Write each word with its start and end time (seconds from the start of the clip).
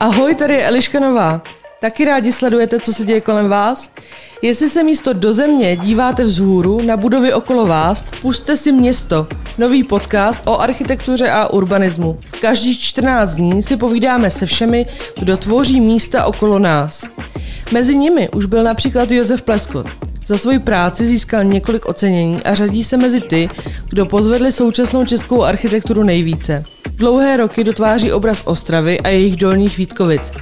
Ahoj, 0.00 0.34
tady 0.34 0.54
je 0.54 0.66
Eliška 0.66 1.00
Nová. 1.00 1.42
Taky 1.80 2.04
rádi 2.04 2.32
sledujete, 2.32 2.80
co 2.80 2.92
se 2.92 3.04
děje 3.04 3.20
kolem 3.20 3.48
vás? 3.48 3.90
Jestli 4.42 4.70
se 4.70 4.82
místo 4.82 5.12
do 5.12 5.34
země 5.34 5.76
díváte 5.76 6.24
vzhůru 6.24 6.80
na 6.86 6.96
budovy 6.96 7.32
okolo 7.32 7.66
vás, 7.66 8.04
puste 8.22 8.56
si 8.56 8.72
Město, 8.72 9.26
nový 9.58 9.84
podcast 9.84 10.42
o 10.46 10.60
architektuře 10.60 11.30
a 11.30 11.46
urbanismu. 11.46 12.18
Každý 12.40 12.78
14 12.78 13.34
dní 13.34 13.62
si 13.62 13.76
povídáme 13.76 14.30
se 14.30 14.46
všemi, 14.46 14.86
kdo 15.18 15.36
tvoří 15.36 15.80
místa 15.80 16.24
okolo 16.24 16.58
nás. 16.58 17.04
Mezi 17.72 17.96
nimi 17.96 18.28
už 18.28 18.46
byl 18.46 18.62
například 18.62 19.10
Josef 19.10 19.42
Pleskot. 19.42 19.86
Za 20.26 20.38
svoji 20.38 20.58
práci 20.58 21.06
získal 21.06 21.44
několik 21.44 21.86
ocenění 21.86 22.42
a 22.42 22.54
řadí 22.54 22.84
se 22.84 22.96
mezi 22.96 23.20
ty, 23.20 23.48
kdo 23.88 24.06
pozvedli 24.06 24.52
současnou 24.52 25.04
českou 25.04 25.42
architekturu 25.42 26.02
nejvíce. 26.02 26.64
Dlouhé 26.98 27.36
roky 27.36 27.64
dotváří 27.64 28.12
obraz 28.12 28.42
Ostravy 28.46 29.00
a 29.00 29.08
jejich 29.08 29.36
dolních 29.36 29.78
Vítkovic. 29.78 30.32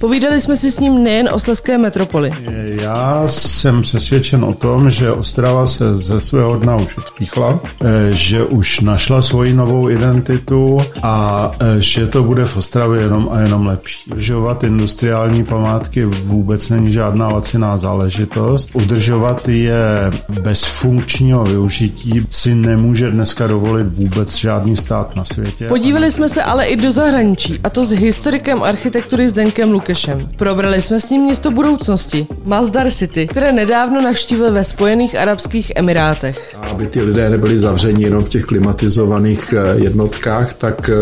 Povídali 0.00 0.40
jsme 0.40 0.56
si 0.56 0.72
s 0.72 0.80
ním 0.80 1.02
nejen 1.02 1.28
o 1.32 1.38
Sleské 1.38 1.78
metropoli. 1.78 2.32
Já 2.66 3.22
jsem 3.26 3.82
přesvědčen 3.82 4.44
o 4.44 4.54
tom, 4.54 4.90
že 4.90 5.12
Ostrava 5.12 5.66
se 5.66 5.98
ze 5.98 6.20
svého 6.20 6.56
dna 6.56 6.76
už 6.76 6.96
odpíchla, 6.96 7.60
eh, 7.80 7.86
že 8.10 8.44
už 8.44 8.80
našla 8.80 9.22
svoji 9.22 9.52
novou 9.52 9.90
identitu 9.90 10.78
a 11.02 11.50
eh, 11.60 11.80
že 11.80 12.06
to 12.06 12.22
bude 12.22 12.44
v 12.44 12.56
Ostravě 12.56 13.00
jenom 13.00 13.28
a 13.32 13.40
jenom 13.40 13.66
lepší. 13.66 14.10
Udržovat 14.10 14.64
industriální 14.64 15.44
památky 15.44 16.04
vůbec 16.04 16.70
není 16.70 16.92
žádná 16.92 17.28
laciná 17.28 17.78
záležitost. 17.78 18.70
Udržovat 18.72 19.48
je 19.48 20.10
bez 20.28 20.64
funkčního 20.64 21.44
využití 21.44 22.26
si 22.30 22.54
nemůže 22.54 23.10
dneska 23.10 23.46
dovolit 23.46 23.86
vůbec 23.86 24.36
žádný 24.36 24.76
stát 24.76 25.16
na 25.16 25.24
světě. 25.24 25.68
Podívali 25.68 26.12
jsme 26.12 26.28
se 26.28 26.42
ale 26.42 26.66
i 26.66 26.76
do 26.76 26.92
zahraničí, 26.92 27.60
a 27.64 27.70
to 27.70 27.84
s 27.84 27.90
historikem 27.90 28.62
architektury 28.62 29.28
Zdenkem 29.28 29.70
Lukem. 29.70 29.89
Lukešem. 29.90 30.28
Probrali 30.36 30.82
jsme 30.82 31.00
s 31.00 31.10
ním 31.10 31.22
město 31.22 31.50
budoucnosti, 31.50 32.26
Mazdar 32.44 32.90
City, 32.90 33.26
které 33.26 33.52
nedávno 33.52 34.02
navštívil 34.02 34.52
ve 34.52 34.64
Spojených 34.64 35.14
Arabských 35.14 35.72
Emirátech. 35.76 36.56
Aby 36.70 36.86
ty 36.86 37.02
lidé 37.02 37.30
nebyli 37.30 37.58
zavřeni 37.58 38.02
jenom 38.02 38.24
v 38.24 38.28
těch 38.28 38.44
klimatizovaných 38.44 39.54
eh, 39.56 39.82
jednotkách, 39.84 40.52
tak 40.52 40.88
eh, 40.88 40.94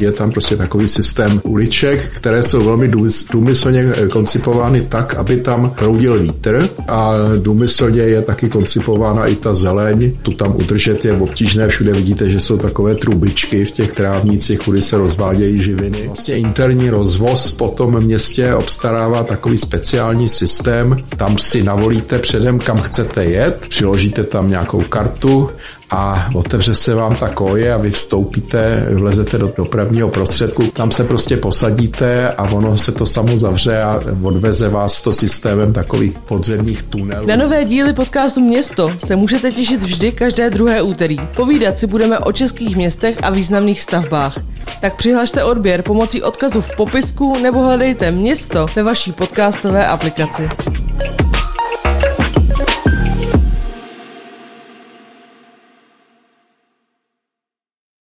je 0.00 0.12
tam 0.12 0.30
prostě 0.30 0.56
takový 0.56 0.88
systém 0.88 1.40
uliček, 1.44 2.10
které 2.10 2.42
jsou 2.42 2.62
velmi 2.62 2.90
důmyslně 3.30 3.84
eh, 3.96 4.08
koncipovány 4.08 4.80
tak, 4.80 5.14
aby 5.14 5.36
tam 5.36 5.70
proudil 5.70 6.18
vítr 6.20 6.68
a 6.88 7.14
důmyslně 7.38 8.00
je 8.00 8.22
taky 8.22 8.48
koncipována 8.48 9.26
i 9.26 9.36
ta 9.36 9.54
zeleň. 9.54 10.12
Tu 10.22 10.32
tam 10.32 10.56
udržet 10.56 11.04
je 11.04 11.12
obtížné, 11.12 11.68
všude 11.68 11.92
vidíte, 11.92 12.30
že 12.30 12.40
jsou 12.40 12.58
takové 12.58 12.94
trubičky 12.94 13.64
v 13.64 13.70
těch 13.70 13.92
trávnicích, 13.92 14.58
kudy 14.58 14.82
se 14.82 14.96
rozvádějí 14.96 15.62
živiny. 15.62 16.06
Vlastně 16.06 16.36
interní 16.36 16.90
rozvoz 16.90 17.52
potom 17.52 18.00
městě 18.00 18.27
městě 18.28 18.54
obstarává 18.54 19.22
takový 19.22 19.58
speciální 19.58 20.28
systém. 20.28 20.96
Tam 21.16 21.38
si 21.38 21.62
navolíte 21.62 22.18
předem, 22.18 22.58
kam 22.58 22.80
chcete 22.80 23.24
jet, 23.24 23.66
přiložíte 23.68 24.24
tam 24.24 24.48
nějakou 24.48 24.82
kartu 24.82 25.50
a 25.90 26.28
otevře 26.34 26.74
se 26.74 26.94
vám 26.94 27.16
ta 27.16 27.28
koje 27.28 27.72
a 27.72 27.76
vy 27.76 27.90
vstoupíte, 27.90 28.86
vlezete 28.92 29.38
do 29.38 29.52
dopravního 29.56 30.08
prostředku, 30.08 30.62
tam 30.66 30.90
se 30.90 31.04
prostě 31.04 31.36
posadíte 31.36 32.28
a 32.30 32.42
ono 32.42 32.78
se 32.78 32.92
to 32.92 33.06
samo 33.06 33.38
zavře 33.38 33.82
a 33.82 34.00
odveze 34.22 34.68
vás 34.68 35.02
to 35.02 35.12
systémem 35.12 35.72
takových 35.72 36.18
podzemních 36.18 36.82
tunelů. 36.82 37.26
Na 37.26 37.36
nové 37.36 37.64
díly 37.64 37.92
podcastu 37.92 38.40
Město 38.40 38.90
se 38.98 39.16
můžete 39.16 39.52
těšit 39.52 39.82
vždy 39.82 40.12
každé 40.12 40.50
druhé 40.50 40.82
úterý. 40.82 41.18
Povídat 41.36 41.78
si 41.78 41.86
budeme 41.86 42.18
o 42.18 42.32
českých 42.32 42.76
městech 42.76 43.18
a 43.22 43.30
významných 43.30 43.82
stavbách. 43.82 44.38
Tak 44.80 44.96
přihlašte 44.96 45.44
odběr 45.44 45.82
pomocí 45.82 46.22
odkazu 46.22 46.60
v 46.60 46.76
popisku 46.76 47.36
nebo 47.42 47.62
hledejte 47.62 48.10
město 48.10 48.66
ve 48.76 48.82
vaší 48.82 49.12
podcastové 49.12 49.86
aplikaci. 49.86 50.48